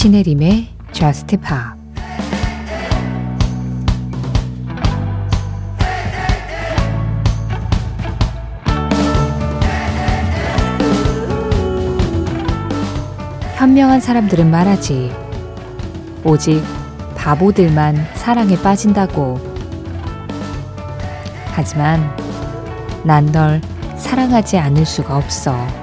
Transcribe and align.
신혜림의 0.00 0.66
Just 0.92 1.36
Pop 1.36 1.78
현명한 13.56 14.00
사람들은 14.00 14.50
말하지. 14.50 15.12
오직 16.24 16.62
바보들만 17.14 17.94
사랑에 18.14 18.56
빠진다고. 18.62 19.38
하지만 21.52 22.00
난 23.04 23.26
널 23.32 23.60
사랑하지 23.98 24.56
않을 24.56 24.86
수가 24.86 25.18
없어. 25.18 25.79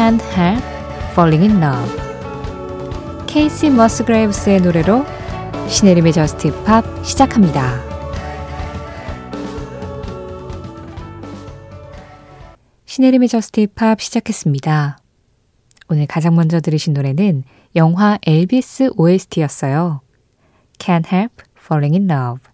Can't 0.00 0.22
help 0.34 0.64
falling 1.12 1.44
in 1.44 1.62
love. 1.62 3.26
케이시 3.26 3.68
머스그레이브스의 3.68 4.62
노래로 4.62 5.04
신혜림의 5.68 6.14
Just 6.14 6.64
Pop 6.64 6.82
시작합니다. 7.04 7.82
신혜림의 12.86 13.28
Just 13.28 13.66
Pop 13.74 14.00
시작했습니다. 14.00 14.96
오늘 15.90 16.06
가장 16.06 16.34
먼저 16.34 16.60
들으신 16.60 16.94
노래는 16.94 17.44
영화 17.76 18.18
엘비스 18.26 18.92
OST였어요. 18.96 20.00
Can't 20.78 21.12
Help 21.12 21.44
Falling 21.62 21.94
in 21.94 22.10
Love. 22.10 22.50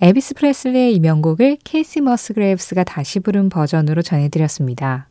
엘비스 0.00 0.32
프레슬리의 0.32 0.94
이 0.94 1.00
명곡을 1.00 1.58
케이시 1.62 2.00
머스그레이브스가 2.00 2.84
다시 2.84 3.20
부른 3.20 3.50
버전으로 3.50 4.00
전해드렸습니다. 4.00 5.08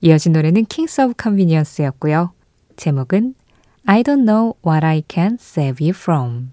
이어진 0.00 0.32
노래는 0.32 0.66
Kings 0.68 1.00
of 1.00 1.14
Convenience였고요. 1.20 2.32
제목은 2.76 3.34
I 3.86 4.02
don't 4.02 4.24
know 4.24 4.54
what 4.66 4.84
I 4.84 5.02
can 5.08 5.34
save 5.40 5.84
you 5.86 5.94
from. 5.96 6.50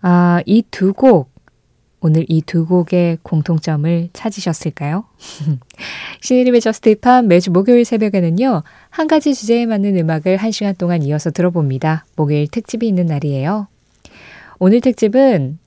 아, 0.00 0.40
이 0.46 0.62
두 0.70 0.92
곡, 0.92 1.30
오늘 2.00 2.24
이 2.28 2.42
두 2.42 2.66
곡의 2.66 3.18
공통점을 3.22 4.10
찾으셨을까요? 4.12 5.04
신혜림의 6.22 6.60
Just 6.60 6.90
Pop 6.90 7.24
매주 7.24 7.50
목요일 7.50 7.84
새벽에는요, 7.84 8.62
한 8.90 9.06
가지 9.08 9.34
주제에 9.34 9.66
맞는 9.66 9.96
음악을 9.96 10.36
한 10.36 10.50
시간 10.52 10.74
동안 10.76 11.02
이어서 11.02 11.30
들어봅니다. 11.30 12.04
목요일 12.16 12.46
특집이 12.48 12.86
있는 12.86 13.06
날이에요. 13.06 13.66
오늘 14.60 14.80
특집은 14.80 15.58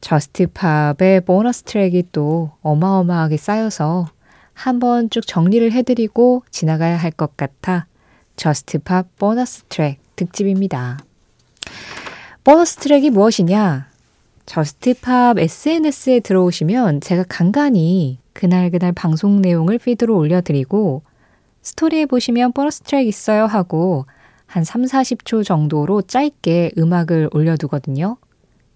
Just 0.00 0.46
Pop의 0.48 1.22
보너스 1.26 1.62
트랙이 1.62 2.04
또 2.12 2.52
어마어마하게 2.62 3.36
쌓여서 3.36 4.06
한번 4.60 5.08
쭉 5.08 5.26
정리를 5.26 5.72
해드리고 5.72 6.44
지나가야 6.50 6.98
할 6.98 7.12
것 7.12 7.34
같아 7.38 7.86
저스트팝 8.36 9.16
보너스 9.16 9.62
트랙 9.70 9.98
특집입니다. 10.16 10.98
보너스 12.44 12.76
트랙이 12.76 13.08
무엇이냐? 13.08 13.88
저스트팝 14.44 15.38
SNS에 15.38 16.20
들어오시면 16.20 17.00
제가 17.00 17.24
간간히 17.26 18.18
그날그날 18.34 18.92
방송 18.92 19.40
내용을 19.40 19.78
피드로 19.78 20.14
올려드리고 20.16 21.02
스토리에 21.62 22.04
보시면 22.04 22.52
보너스 22.52 22.80
트랙 22.80 23.06
있어요 23.06 23.46
하고 23.46 24.04
한 24.46 24.64
3, 24.64 24.82
40초 24.82 25.42
정도로 25.42 26.02
짧게 26.02 26.72
음악을 26.76 27.30
올려두거든요. 27.32 28.18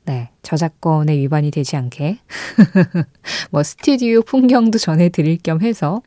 네, 0.07 0.31
저작권에 0.43 1.17
위반이 1.17 1.51
되지 1.51 1.77
않게. 1.77 2.19
뭐 3.51 3.63
스튜디오 3.63 4.23
풍경도 4.23 4.79
전해드릴 4.79 5.39
겸 5.43 5.63
해서 5.63 6.03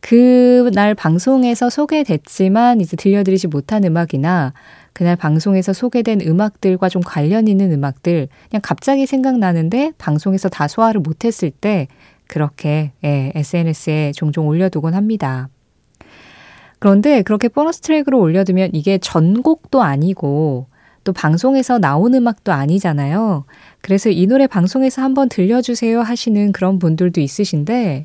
그날 0.00 0.94
방송에서 0.94 1.70
소개됐지만 1.70 2.80
이제 2.80 2.96
들려드리지 2.96 3.48
못한 3.48 3.84
음악이나 3.84 4.52
그날 4.92 5.16
방송에서 5.16 5.72
소개된 5.72 6.20
음악들과 6.22 6.88
좀 6.88 7.02
관련 7.04 7.48
있는 7.48 7.72
음악들 7.72 8.28
그냥 8.50 8.60
갑자기 8.62 9.06
생각나는데 9.06 9.92
방송에서 9.98 10.48
다 10.48 10.68
소화를 10.68 11.00
못했을 11.00 11.50
때 11.50 11.88
그렇게 12.26 12.92
예, 13.04 13.32
SNS에 13.34 14.12
종종 14.14 14.46
올려두곤 14.46 14.94
합니다. 14.94 15.48
그런데 16.78 17.22
그렇게 17.22 17.48
보너스 17.48 17.80
트랙으로 17.80 18.18
올려두면 18.18 18.70
이게 18.72 18.98
전곡도 18.98 19.82
아니고 19.82 20.66
또 21.04 21.12
방송에서 21.12 21.78
나온 21.78 22.14
음악도 22.14 22.52
아니잖아요. 22.52 23.44
그래서 23.80 24.10
이 24.10 24.26
노래 24.26 24.46
방송에서 24.46 25.02
한번 25.02 25.28
들려주세요 25.28 26.00
하시는 26.00 26.52
그런 26.52 26.78
분들도 26.78 27.20
있으신데 27.20 28.04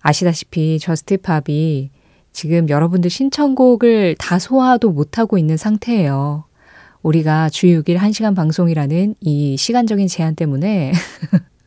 아시다시피 0.00 0.78
저스트 0.78 1.18
팝이 1.18 1.90
지금 2.32 2.68
여러분들 2.68 3.10
신청곡을 3.10 4.16
다 4.18 4.38
소화도 4.38 4.90
못하고 4.90 5.38
있는 5.38 5.56
상태예요. 5.56 6.44
우리가 7.02 7.48
주 7.50 7.66
6일 7.66 7.98
1시간 7.98 8.34
방송이라는 8.34 9.14
이 9.20 9.56
시간적인 9.56 10.08
제한 10.08 10.34
때문에 10.34 10.92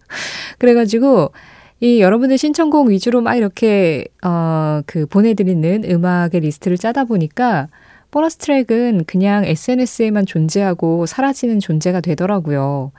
그래가지고 0.59 1.31
이 1.79 2.01
여러분들 2.01 2.37
신청곡 2.37 2.87
위주로 2.87 3.21
막 3.21 3.35
이렇게 3.35 4.05
어 4.23 4.67
그 4.85 5.05
보내드리는 5.05 5.83
음악의 5.89 6.41
리스트를 6.41 6.77
짜다 6.77 7.05
보니까 7.05 7.67
보너스 8.17 8.37
트랙은 8.37 9.03
그냥 9.05 9.45
SNS에만 9.45 10.25
존재하고 10.25 11.05
사라지는 11.05 11.59
존재가 11.59 12.01
되더라고요. 12.01 12.91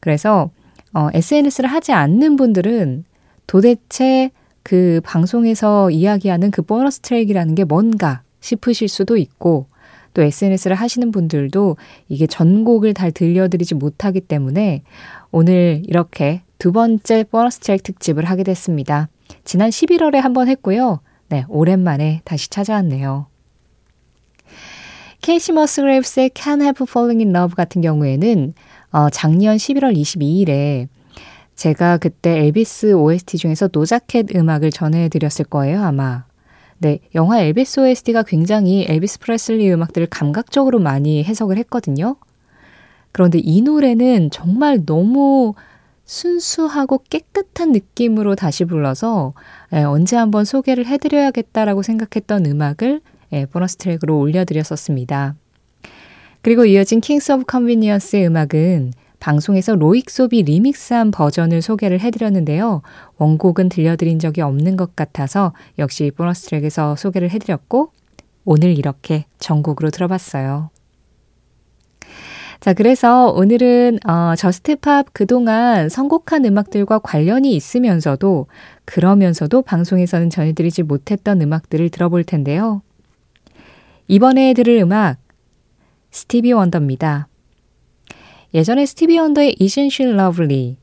그래서 0.00 0.50
어, 0.92 1.10
SNS를 1.14 1.70
하지 1.70 1.92
않는 1.92 2.34
분들은 2.34 3.04
도대체 3.46 4.32
그 4.64 5.00
방송에서 5.04 5.92
이야기하는 5.92 6.50
그 6.50 6.62
보너스 6.62 6.98
트랙이라는 6.98 7.54
게 7.54 7.62
뭔가 7.62 8.22
싶으실 8.40 8.88
수도 8.88 9.16
있고 9.16 9.66
또 10.12 10.22
SNS를 10.22 10.74
하시는 10.74 11.12
분들도 11.12 11.76
이게 12.08 12.26
전곡을 12.26 12.94
잘 12.94 13.12
들려드리지 13.12 13.76
못하기 13.76 14.22
때문에 14.22 14.82
오늘 15.30 15.84
이렇게 15.86 16.42
두 16.58 16.72
번째 16.72 17.22
보너스 17.30 17.60
트랙 17.60 17.84
특집을 17.84 18.24
하게 18.24 18.42
됐습니다. 18.42 19.08
지난 19.44 19.70
11월에 19.70 20.16
한번 20.16 20.48
했고요. 20.48 20.98
네, 21.28 21.44
오랜만에 21.48 22.22
다시 22.24 22.50
찾아왔네요. 22.50 23.31
케이시 25.22 25.52
머스그레이브스의 25.52 26.30
Can't 26.30 26.60
Help 26.62 26.84
Falling 26.88 27.22
in 27.22 27.34
Love 27.34 27.54
같은 27.54 27.80
경우에는 27.80 28.54
어, 28.90 29.08
작년 29.10 29.56
11월 29.56 29.96
22일에 29.96 30.88
제가 31.54 31.98
그때 31.98 32.40
엘비스 32.46 32.94
OST 32.94 33.38
중에서 33.38 33.68
도자 33.72 34.03
캣 34.03 34.34
음악을 34.34 34.72
전해드렸을 34.72 35.44
거예요, 35.44 35.80
아마. 35.80 36.24
네, 36.78 36.98
영화 37.14 37.38
엘비스 37.38 37.78
OST가 37.78 38.24
굉장히 38.24 38.84
엘비스 38.88 39.20
프레슬리 39.20 39.72
음악들을 39.72 40.08
감각적으로 40.08 40.80
많이 40.80 41.22
해석을 41.22 41.56
했거든요. 41.58 42.16
그런데 43.12 43.38
이 43.38 43.62
노래는 43.62 44.30
정말 44.32 44.84
너무 44.84 45.54
순수하고 46.04 47.04
깨끗한 47.08 47.70
느낌으로 47.70 48.34
다시 48.34 48.64
불러서 48.64 49.34
예, 49.72 49.84
언제 49.84 50.16
한번 50.16 50.44
소개를 50.44 50.86
해드려야겠다라고 50.86 51.82
생각했던 51.82 52.44
음악을 52.46 53.00
예, 53.32 53.46
보너스 53.46 53.76
트랙으로 53.76 54.18
올려드렸었습니다. 54.18 55.34
그리고 56.42 56.64
이어진 56.64 57.00
킹스 57.00 57.32
오브 57.32 57.44
컨비니언스의 57.44 58.26
음악은 58.26 58.92
방송에서 59.20 59.76
로익솝이 59.76 60.42
리믹스한 60.42 61.12
버전을 61.12 61.62
소개를 61.62 62.00
해드렸는데요. 62.00 62.82
원곡은 63.18 63.68
들려드린 63.68 64.18
적이 64.18 64.40
없는 64.40 64.76
것 64.76 64.96
같아서 64.96 65.52
역시 65.78 66.10
보너스 66.10 66.46
트랙에서 66.46 66.96
소개를 66.96 67.30
해드렸고 67.30 67.92
오늘 68.44 68.76
이렇게 68.76 69.26
전곡으로 69.38 69.90
들어봤어요. 69.90 70.70
자, 72.58 72.72
그래서 72.74 73.28
오늘은 73.30 73.98
어, 74.08 74.34
저스트팝 74.36 75.06
그동안 75.12 75.88
선곡한 75.88 76.44
음악들과 76.44 76.98
관련이 76.98 77.54
있으면서도 77.54 78.46
그러면서도 78.84 79.62
방송에서는 79.62 80.30
전해드리지 80.30 80.82
못했던 80.82 81.40
음악들을 81.40 81.90
들어볼 81.90 82.24
텐데요. 82.24 82.82
이번에 84.12 84.52
들을 84.52 84.76
음악 84.76 85.16
스티비 86.10 86.52
원더입니다. 86.52 87.28
예전에 88.52 88.84
스티비 88.84 89.18
원더의 89.18 89.56
Isn't 89.58 89.86
She 89.86 90.12
Lovely 90.12 90.76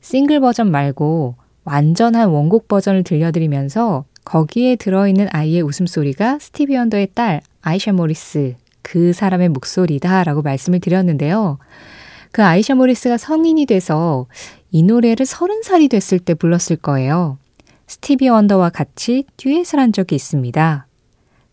싱글 0.00 0.38
버전 0.38 0.70
말고 0.70 1.34
완전한 1.64 2.28
원곡 2.28 2.68
버전을 2.68 3.02
들려드리면서 3.02 4.04
거기에 4.24 4.76
들어있는 4.76 5.26
아이의 5.32 5.62
웃음소리가 5.62 6.38
스티비 6.38 6.76
원더의 6.76 7.08
딸 7.12 7.40
아이샤 7.60 7.92
모리스 7.92 8.54
그 8.82 9.12
사람의 9.12 9.48
목소리다라고 9.48 10.42
말씀을 10.42 10.78
드렸는데요. 10.78 11.58
그 12.30 12.44
아이샤 12.44 12.76
모리스가 12.76 13.18
성인이 13.18 13.66
돼서 13.66 14.28
이 14.70 14.84
노래를 14.84 15.26
서른 15.26 15.64
살이 15.64 15.88
됐을 15.88 16.20
때 16.20 16.34
불렀을 16.34 16.76
거예요. 16.76 17.38
스티비 17.88 18.28
원더와 18.28 18.70
같이 18.70 19.24
듀엣을 19.38 19.80
한 19.80 19.92
적이 19.92 20.14
있습니다. 20.14 20.85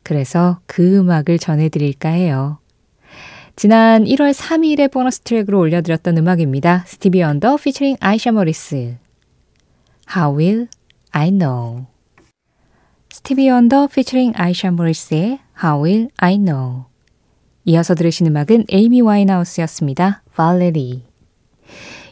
그래서 0.04 0.60
그 0.66 0.98
음악을 0.98 1.40
전해드릴까 1.40 2.10
해요. 2.10 2.60
지난 3.56 4.04
1월 4.04 4.34
3일에 4.34 4.92
보너스 4.92 5.22
트랙으로 5.22 5.60
올려드렸던 5.60 6.18
음악입니다. 6.18 6.84
스티비 6.88 7.22
원더 7.22 7.58
피처링 7.58 7.98
아이샤 8.00 8.32
모리스 8.32 8.98
How 10.16 10.38
Will 10.38 10.68
I 11.12 11.32
Know 11.32 11.86
스티비 13.10 13.50
원더 13.50 13.88
피처링 13.88 14.34
아이샤 14.36 14.72
모리스의 14.72 15.40
How 15.64 15.84
Will 15.84 16.10
I 16.18 16.38
Know 16.40 16.86
이어서 17.66 17.96
들으신 17.96 18.28
음악은 18.28 18.66
에이미 18.70 19.02
와인하우스였습니다. 19.02 20.24
발레리 20.36 21.04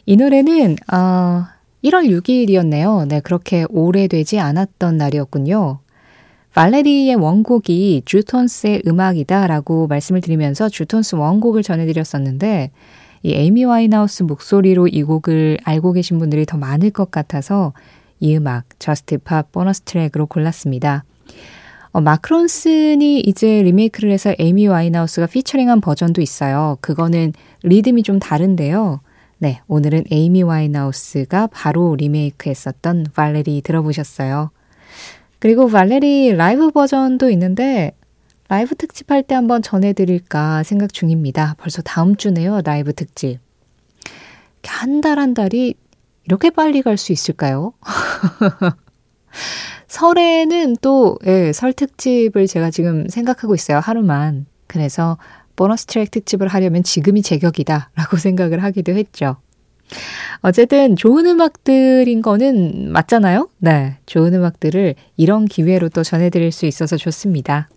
이 0.06 0.16
노래는 0.16 0.76
어, 0.92 1.46
1월 1.84 2.08
6일이었네요. 2.08 3.08
네, 3.08 3.20
그렇게 3.20 3.66
오래되지 3.68 4.38
않았던 4.38 4.96
날이었군요. 4.96 5.80
발레리의 6.54 7.14
원곡이 7.14 8.02
주톤스의 8.04 8.82
음악이다라고 8.86 9.86
말씀을 9.86 10.20
드리면서 10.20 10.68
주톤스 10.68 11.14
원곡을 11.16 11.62
전해드렸었는데 11.62 12.70
이 13.22 13.32
에이미 13.32 13.64
와인하우스 13.64 14.24
목소리로 14.24 14.88
이 14.88 15.02
곡을 15.02 15.58
알고 15.64 15.92
계신 15.92 16.18
분들이 16.18 16.44
더 16.44 16.58
많을 16.58 16.90
것 16.90 17.10
같아서 17.10 17.72
이 18.20 18.36
음악 18.36 18.64
저스트 18.78 19.18
팝 19.18 19.50
보너스 19.50 19.80
트랙으로 19.82 20.26
골랐습니다. 20.26 21.04
어, 21.92 22.00
마크 22.00 22.46
론슨이 22.46 23.20
이제 23.20 23.62
리메이크를 23.62 24.10
해서 24.10 24.34
에이미 24.38 24.66
와인하우스가 24.66 25.26
피처링한 25.26 25.80
버전도 25.80 26.20
있어요. 26.20 26.78
그거는 26.80 27.32
리듬이 27.62 28.02
좀 28.02 28.18
다른데요. 28.18 29.00
네, 29.38 29.60
오늘은 29.68 30.04
에이미 30.10 30.42
와인하우스가 30.42 31.48
바로 31.48 31.96
리메이크했었던 31.96 33.06
발레리 33.14 33.62
들어보셨어요. 33.62 34.50
그리고 35.42 35.66
발레리 35.66 36.34
라이브 36.36 36.70
버전도 36.70 37.28
있는데 37.30 37.96
라이브 38.48 38.76
특집 38.76 39.10
할 39.10 39.24
때 39.24 39.34
한번 39.34 39.60
전해드릴까 39.60 40.62
생각 40.62 40.92
중입니다. 40.92 41.56
벌써 41.58 41.82
다음 41.82 42.14
주네요, 42.14 42.60
라이브 42.64 42.92
특집. 42.92 43.40
한 44.64 45.00
달 45.00 45.18
한 45.18 45.34
달이 45.34 45.74
이렇게 46.26 46.50
빨리 46.50 46.80
갈 46.82 46.96
수 46.96 47.10
있을까요? 47.10 47.72
설에는 49.88 50.76
또, 50.80 51.18
예, 51.26 51.52
설 51.52 51.72
특집을 51.72 52.46
제가 52.46 52.70
지금 52.70 53.08
생각하고 53.08 53.56
있어요, 53.56 53.80
하루만. 53.80 54.46
그래서 54.68 55.18
보너스 55.56 55.86
트랙 55.86 56.12
특집을 56.12 56.46
하려면 56.46 56.84
지금이 56.84 57.22
제격이다, 57.22 57.90
라고 57.96 58.16
생각을 58.16 58.62
하기도 58.62 58.92
했죠. 58.92 59.38
어쨌든 60.40 60.96
좋은 60.96 61.26
음악들인 61.26 62.22
거는 62.22 62.90
맞잖아요? 62.92 63.48
네. 63.58 63.96
좋은 64.06 64.34
음악들을 64.34 64.94
이런 65.16 65.44
기회로 65.44 65.88
또 65.90 66.02
전해드릴 66.02 66.52
수 66.52 66.66
있어서 66.66 66.96
좋습니다. 66.96 67.68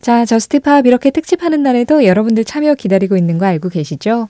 자, 0.00 0.24
저스트팝 0.24 0.86
이렇게 0.86 1.10
특집하는 1.10 1.62
날에도 1.62 2.04
여러분들 2.04 2.44
참여 2.44 2.74
기다리고 2.74 3.16
있는 3.16 3.38
거 3.38 3.46
알고 3.46 3.68
계시죠? 3.70 4.28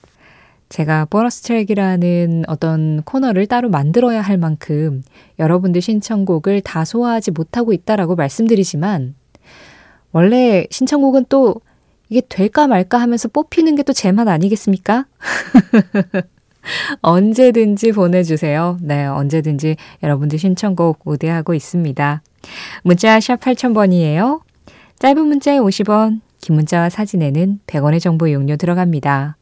제가 0.68 1.04
보너스 1.04 1.42
트랙이라는 1.42 2.44
어떤 2.48 3.02
코너를 3.02 3.46
따로 3.46 3.68
만들어야 3.68 4.20
할 4.20 4.36
만큼 4.36 5.02
여러분들 5.38 5.80
신청곡을 5.80 6.60
다 6.62 6.84
소화하지 6.84 7.30
못하고 7.30 7.72
있다라고 7.72 8.16
말씀드리지만 8.16 9.14
원래 10.12 10.66
신청곡은 10.70 11.26
또 11.28 11.60
이게 12.08 12.22
될까 12.28 12.66
말까 12.66 12.98
하면서 12.98 13.28
뽑히는 13.28 13.76
게 13.76 13.82
또제만 13.82 14.28
아니겠습니까? 14.28 15.06
언제든지 17.00 17.92
보내주세요. 17.92 18.78
네, 18.80 19.06
언제든지 19.06 19.76
여러분들 20.02 20.38
신청곡 20.38 21.00
우대하고 21.04 21.54
있습니다. 21.54 22.22
문자 22.82 23.20
샵 23.20 23.40
8000번이에요. 23.40 24.40
짧은 24.98 25.26
문자에 25.26 25.58
50원, 25.58 26.20
긴 26.40 26.56
문자와 26.56 26.90
사진에는 26.90 27.60
100원의 27.66 28.00
정보 28.00 28.26
이용료 28.28 28.56
들어갑니다. 28.56 29.36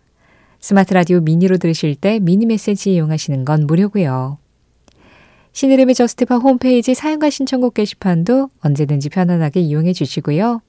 스마트 0.61 0.95
라디오 0.95 1.21
미니로 1.21 1.59
들으실 1.59 1.95
때 1.95 2.19
미니 2.21 2.47
메시지 2.47 2.95
이용하시는 2.95 3.45
건 3.45 3.67
무료고요. 3.67 4.39
신혜림의 5.53 5.95
저스트팝 5.95 6.43
홈페이지 6.43 6.95
사연과 6.95 7.31
신청곡 7.31 7.75
게시판도 7.75 8.49
언제든지 8.61 9.11
편안하게 9.11 9.61
이용해 9.61 9.93
주시고요. 9.93 10.63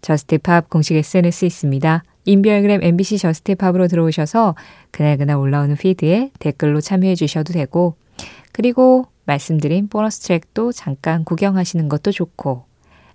저스트팝 0.00 0.70
공식 0.70 0.96
SNS 0.96 1.44
있습니다. 1.44 2.02
인별그램 2.26 2.82
MBC 2.82 3.18
저스트팝으로 3.18 3.88
들어오셔서 3.88 4.54
그날그날 4.90 5.36
올라오는 5.36 5.76
피드에 5.76 6.32
댓글로 6.38 6.80
참여해 6.80 7.14
주셔도 7.14 7.52
되고 7.52 7.96
그리고 8.52 9.06
말씀드린 9.24 9.88
보너스 9.88 10.20
트랙도 10.20 10.72
잠깐 10.72 11.24
구경하시는 11.24 11.88
것도 11.88 12.12
좋고 12.12 12.64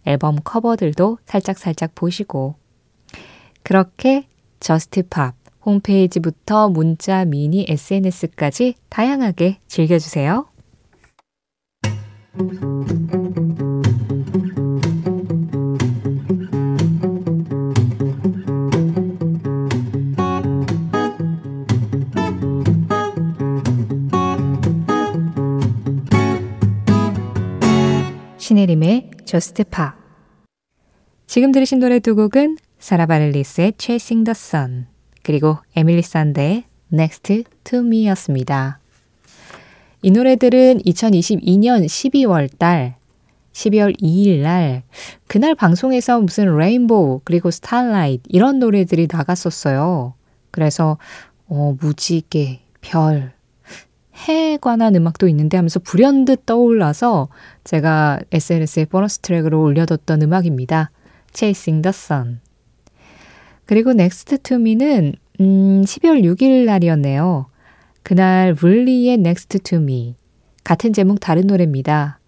앨범 0.05 0.37
커버들도 0.43 1.19
살짝살짝 1.25 1.93
보시고 1.93 2.55
그렇게 3.63 4.25
저스트팝 4.59 5.35
홈페이지부터 5.65 6.69
문자, 6.69 7.23
미니, 7.25 7.65
SNS까지 7.67 8.75
다양하게 8.89 9.59
즐겨주세요. 9.67 10.47
Pop 29.31 29.93
지금 31.25 31.53
들으신 31.53 31.79
노래 31.79 31.99
두 31.99 32.15
곡은 32.15 32.57
사라 32.79 33.05
바렐리스의 33.05 33.73
Chasing 33.77 34.25
the 34.25 34.31
Sun 34.31 34.87
그리고 35.23 35.57
에밀리 35.75 36.01
산데의 36.01 36.65
Next 36.91 37.43
to 37.63 37.79
Me였습니다. 37.79 38.79
이 40.01 40.11
노래들은 40.11 40.79
2022년 40.79 41.85
12월 41.85 42.49
달 42.57 42.95
12월 43.53 43.97
2일 44.01 44.41
날 44.41 44.83
그날 45.27 45.55
방송에서 45.55 46.19
무슨 46.19 46.57
Rainbow 46.57 47.21
그리고 47.23 47.51
Starlight 47.51 48.23
이런 48.27 48.59
노래들이 48.59 49.07
나갔었어요. 49.09 50.13
그래서 50.51 50.97
어 51.47 51.75
무지개, 51.79 52.59
별, 52.81 53.31
해에 54.27 54.57
관한 54.57 54.95
음악도 54.95 55.27
있는데 55.27 55.57
하면서 55.57 55.79
불현듯 55.79 56.45
떠올라서 56.45 57.29
제가 57.63 58.19
SNS에 58.31 58.85
보너스 58.85 59.19
트랙으로 59.19 59.61
올려뒀던 59.61 60.21
음악입니다. 60.21 60.91
Chasing 61.33 61.81
the 61.81 61.89
Sun. 61.89 62.39
그리고 63.65 63.91
Next 63.91 64.37
to 64.37 64.57
Me는 64.57 65.13
음, 65.39 65.81
12월 65.81 66.23
6일 66.23 66.65
날이었네요. 66.65 67.47
그날 68.03 68.53
물리의 68.59 69.15
Next 69.15 69.59
to 69.59 69.79
Me. 69.79 70.15
같은 70.63 70.93
제목 70.93 71.19
다른 71.19 71.47
노래입니다. 71.47 72.19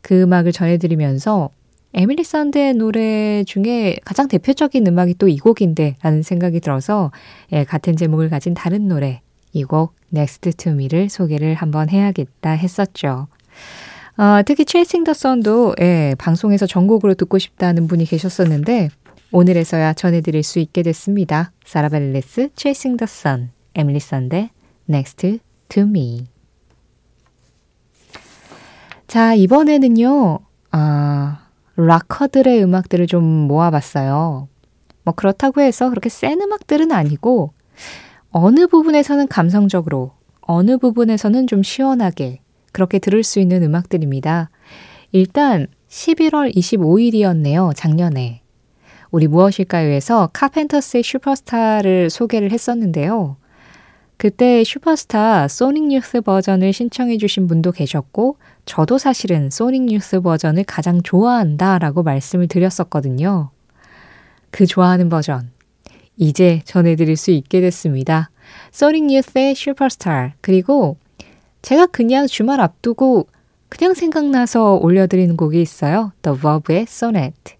그 0.00 0.22
음악을 0.22 0.52
전해드리면서 0.52 1.50
에밀리 1.94 2.24
산드의 2.24 2.74
노래 2.74 3.44
중에 3.44 3.96
가장 4.04 4.26
대표적인 4.28 4.86
음악이 4.86 5.14
또 5.14 5.28
이 5.28 5.38
곡인데 5.38 5.96
라는 6.02 6.22
생각이 6.22 6.60
들어서 6.60 7.10
예, 7.52 7.64
같은 7.64 7.96
제목을 7.96 8.30
가진 8.30 8.54
다른 8.54 8.88
노래 8.88 9.20
이곡 9.52 9.94
Next 10.14 10.50
to 10.52 10.72
Me를 10.72 11.08
소개를 11.08 11.54
한번 11.54 11.88
해야겠다 11.88 12.50
했었죠. 12.50 13.28
어, 14.16 14.42
특히 14.44 14.64
Chasing 14.68 15.04
the 15.04 15.14
Sun도 15.16 15.74
예, 15.80 16.14
방송에서 16.18 16.66
전곡으로 16.66 17.14
듣고 17.14 17.38
싶다는 17.38 17.86
분이 17.86 18.04
계셨었는데 18.04 18.90
오늘에서야 19.32 19.94
전해드릴 19.94 20.42
수 20.42 20.58
있게 20.58 20.82
됐습니다. 20.82 21.52
사라벨레스 21.64 22.50
Chasing 22.54 22.98
the 22.98 23.08
Sun, 23.08 23.50
에밀리 23.74 24.00
산데 24.00 24.50
Next 24.88 25.38
to 25.68 25.82
Me. 25.84 26.26
자, 29.06 29.34
이번에는요, 29.34 30.38
아, 30.70 31.46
락커들의 31.76 32.62
음악들을 32.62 33.06
좀 33.06 33.24
모아봤어요. 33.24 34.48
뭐 35.04 35.14
그렇다고 35.14 35.60
해서 35.60 35.90
그렇게 35.90 36.08
센 36.08 36.40
음악들은 36.40 36.92
아니고 36.92 37.52
어느 38.32 38.66
부분에서는 38.66 39.28
감성적으로, 39.28 40.12
어느 40.40 40.78
부분에서는 40.78 41.46
좀 41.46 41.62
시원하게 41.62 42.40
그렇게 42.72 42.98
들을 42.98 43.22
수 43.22 43.40
있는 43.40 43.62
음악들입니다. 43.62 44.48
일단 45.12 45.66
11월 45.90 46.54
25일이었네요, 46.56 47.74
작년에. 47.76 48.40
우리 49.10 49.28
무엇일까요에서 49.28 50.30
카펜터스의 50.32 51.02
슈퍼스타를 51.02 52.08
소개를 52.08 52.50
했었는데요. 52.50 53.36
그때 54.16 54.64
슈퍼스타 54.64 55.48
소닉 55.48 55.88
뉴스 55.88 56.22
버전을 56.22 56.72
신청해 56.72 57.18
주신 57.18 57.46
분도 57.46 57.70
계셨고, 57.70 58.38
저도 58.64 58.96
사실은 58.96 59.50
소닉 59.50 59.82
뉴스 59.82 60.22
버전을 60.22 60.64
가장 60.64 61.02
좋아한다 61.02 61.78
라고 61.78 62.02
말씀을 62.02 62.48
드렸었거든요. 62.48 63.50
그 64.50 64.64
좋아하는 64.64 65.10
버전, 65.10 65.50
이제 66.16 66.60
전해드릴 66.64 67.16
수 67.16 67.30
있게 67.30 67.60
됐습니다. 67.60 68.30
소닉 68.70 69.04
뉴스의 69.04 69.54
슈퍼스타 69.54 70.34
그리고 70.40 70.96
제가 71.62 71.86
그냥 71.86 72.26
주말 72.26 72.60
앞두고 72.60 73.28
그냥 73.68 73.94
생각나서 73.94 74.74
올려드리는 74.76 75.36
곡이 75.36 75.60
있어요. 75.60 76.12
The 76.22 76.38
Verve의 76.38 76.82
Sonnet. 76.82 77.56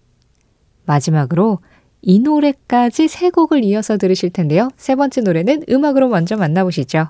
마지막으로 0.85 1.59
이 2.01 2.19
노래까지 2.19 3.07
세 3.07 3.29
곡을 3.29 3.63
이어서 3.63 3.97
들으실 3.97 4.29
텐데요. 4.29 4.69
세 4.77 4.95
번째 4.95 5.21
노래는 5.21 5.63
음악으로 5.69 6.09
먼저 6.09 6.35
만나보시죠. 6.35 7.09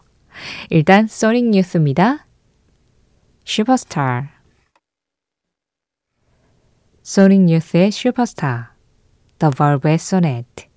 일단 0.70 1.08
소닉 1.08 1.46
뉴스입니다. 1.50 2.26
슈퍼스타 3.44 4.30
Sonic 7.02 7.42
Youth의 7.42 7.92
Superstar 7.92 8.76
The 9.40 9.52
Verve의 9.52 9.96
Sonnet 9.96 10.73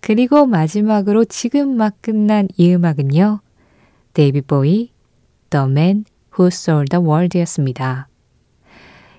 그리고 0.00 0.46
마지막으로 0.46 1.24
지금 1.24 1.76
막 1.76 1.94
끝난 2.00 2.48
이 2.56 2.72
음악은요. 2.72 3.40
David 4.14 4.40
Bowie 4.40 4.90
The 5.50 5.66
Man 5.66 6.04
Who 6.38 6.48
Sold 6.48 6.90
the 6.90 7.04
World이었습니다. 7.04 8.08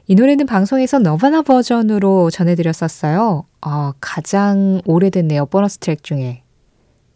이 0.07 0.15
노래는 0.15 0.47
방송에서 0.47 0.97
Nirvana 0.99 1.43
버전으로 1.43 2.31
전해드렸었어요. 2.31 3.45
어, 3.61 3.91
가장 4.01 4.81
오래됐네요. 4.85 5.45
보너스 5.45 5.77
트랙 5.77 6.03
중에. 6.03 6.41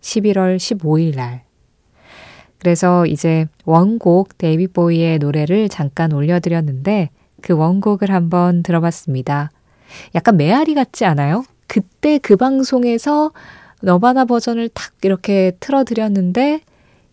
11월 0.02 0.58
15일 0.58 1.16
날. 1.16 1.44
그래서 2.60 3.06
이제 3.06 3.48
원곡 3.66 4.38
데이비 4.38 4.68
보이의 4.68 5.18
노래를 5.18 5.70
잠깐 5.70 6.14
올려드렸는데 6.14 7.10
그 7.42 7.54
원곡을 7.54 8.12
한번 8.12 8.64
들어봤습니다. 8.64 9.50
약간 10.16 10.38
메아리 10.38 10.74
같지 10.76 11.04
않아요? 11.06 11.44
그때 11.68 12.18
그 12.18 12.36
방송에서 12.36 13.32
Nirvana 13.82 14.26
버전을 14.26 14.70
탁 14.70 14.94
이렇게 15.02 15.52
틀어드렸는데 15.60 16.62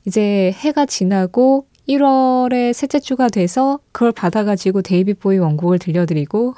이제 0.07 0.52
해가 0.57 0.87
지나고 0.87 1.66
1월에 1.88 2.73
셋째 2.73 3.00
주가 3.00 3.28
돼서 3.28 3.80
그걸 3.92 4.12
받아가지고 4.12 4.83
David 4.83 5.14
Bowie 5.14 5.38
원곡을 5.38 5.78
들려드리고 5.78 6.54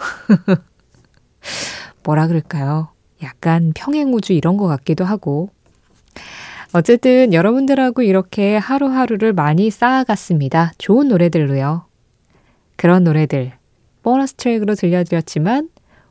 뭐라 2.04 2.26
그럴까요? 2.26 2.88
약간 3.22 3.72
평행우주 3.74 4.32
이런 4.32 4.56
것 4.56 4.66
같기도 4.66 5.04
하고 5.04 5.50
어쨌든 6.74 7.32
여러분들하고 7.32 8.02
이렇게 8.02 8.56
하루하루를 8.56 9.32
많이 9.32 9.70
쌓아갔습니다. 9.70 10.72
좋은 10.78 11.08
노래들로요. 11.08 11.86
그런 12.76 13.04
노래들 13.04 13.52
보너스 14.02 14.34
트랙으로 14.34 14.74
들려드렸지만 14.74 15.68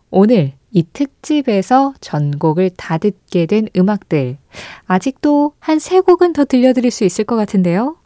오늘 0.09 0.53
이 0.71 0.83
특집에서 0.93 1.93
전곡을 1.99 2.71
다 2.77 2.97
듣게 2.97 3.45
된 3.45 3.67
음악들 3.75 4.37
아직도 4.85 5.53
한 5.59 5.77
세 5.79 5.99
곡은 5.99 6.33
더 6.33 6.45
들려드릴 6.45 6.91
수 6.91 7.03
있을 7.03 7.25
것 7.25 7.35
같은데요. 7.35 7.97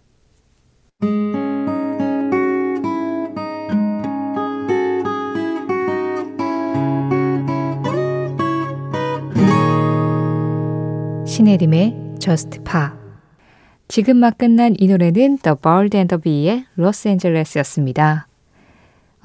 신혜림의 11.27 12.15
Just 12.19 12.60
Pa 12.63 12.89
지금 13.88 14.17
막 14.17 14.38
끝난 14.38 14.74
이 14.79 14.88
노래는 14.88 15.39
The 15.39 15.55
Bird 15.62 15.98
and 15.98 16.15
the 16.15 16.22
Bee의 16.22 16.65
Los 16.77 17.07
Angeles였습니다. 17.07 18.27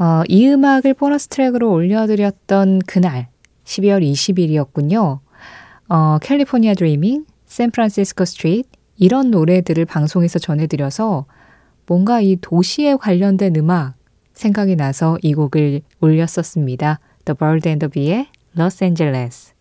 어, 0.00 0.22
이 0.28 0.48
음악을 0.48 0.94
보너스 0.94 1.28
트랙으로 1.28 1.70
올려드렸던 1.70 2.78
그날 2.86 3.28
12월 3.64 4.02
20일이었군요. 4.02 5.18
어, 5.90 6.18
California 6.22 6.72
Dreaming, 6.72 7.26
San 7.44 7.64
Francisco 7.64 8.24
Street 8.24 8.68
이런 8.96 9.30
노래들을 9.30 9.84
방송에서 9.84 10.38
전해드려서 10.38 11.26
뭔가 11.86 12.22
이 12.22 12.38
도시에 12.40 12.96
관련된 12.96 13.54
음악 13.56 13.92
생각이 14.32 14.74
나서 14.74 15.18
이 15.20 15.34
곡을 15.34 15.82
올렸었습니다. 16.00 16.98
The 17.26 17.36
Bird 17.36 17.68
and 17.68 17.86
the 17.86 17.90
Bee의 17.90 18.28
Los 18.56 18.82
Angeles. 18.82 19.52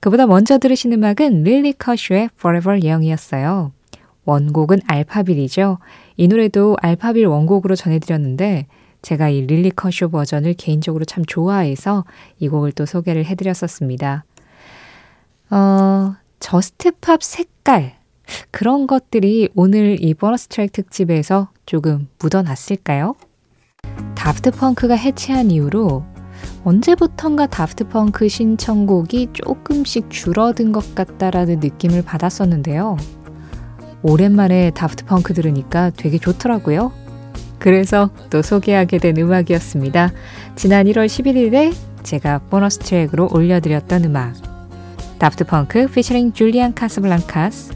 그보다 0.00 0.26
먼저 0.26 0.58
들으신 0.58 0.92
음악은 0.92 1.44
Lily 1.44 1.74
Kershaw의 1.74 2.30
Forever 2.36 2.84
Young이었어요. 2.84 3.70
원곡은 4.24 4.80
Alphaville이죠. 4.88 5.78
이 6.16 6.26
노래도 6.26 6.76
Alphaville 6.80 7.26
원곡으로 7.26 7.76
전해드렸는데 7.76 8.66
제가 9.04 9.28
이 9.28 9.42
Lily 9.42 9.70
Kershaw 9.70 10.08
버전을 10.08 10.54
개인적으로 10.54 11.04
참 11.04 11.26
좋아해서 11.26 12.04
이 12.38 12.48
곡을 12.48 12.72
또 12.72 12.86
소개를 12.86 13.26
해드렸었습니다. 13.26 14.24
어, 15.50 16.14
Just 16.40 16.87
Pop 16.87 17.22
색깔 17.22 17.96
그런 18.50 18.86
것들이 18.86 19.50
오늘 19.54 20.02
이 20.02 20.14
보너스 20.14 20.48
트랙 20.48 20.72
특집에서 20.72 21.50
조금 21.66 22.08
묻어났을까요? 22.18 23.14
Daft 24.14 24.52
Punk가 24.52 24.94
해체한 24.94 25.50
이후로 25.50 26.02
언제부턴가 26.64 27.48
Daft 27.48 27.88
Punk 27.88 28.28
신청곡이 28.30 29.28
조금씩 29.34 30.08
줄어든 30.08 30.72
것 30.72 30.94
같다라는 30.94 31.60
느낌을 31.60 32.02
받았었는데요. 32.02 32.96
오랜만에 34.02 34.70
Daft 34.70 35.04
Punk 35.04 35.34
들으니까 35.34 35.90
되게 35.90 36.16
좋더라고요. 36.16 37.03
그래서 37.64 38.10
또 38.28 38.42
소개하게 38.42 38.98
된 38.98 39.16
음악이었습니다. 39.16 40.12
지난 40.54 40.84
1월 40.84 41.06
11일에 41.06 41.74
제가 42.02 42.40
보너스 42.50 42.78
트랙으로 42.78 43.30
올려드렸던 43.32 44.04
음악. 44.04 44.34
Daft 45.18 45.44
Punk 45.44 45.86
featuring 45.86 46.34
Julian 46.34 46.74
Casablancas 46.74 47.72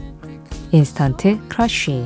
Instant 0.73 1.39
Crush. 1.47 2.05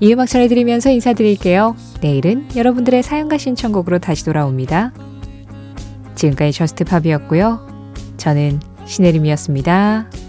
이 0.00 0.12
음악 0.12 0.26
전해드리면서 0.26 0.90
인사드릴게요. 0.90 1.76
내일은 2.00 2.48
여러분들의 2.56 3.04
사연과 3.04 3.38
신청곡으로 3.38 4.00
다시 4.00 4.24
돌아옵니다. 4.24 4.92
지금까지 6.16 6.58
저스트 6.58 6.82
팝이었고요. 6.82 7.68
저는 8.16 8.58
신혜림이었습니다. 8.84 10.21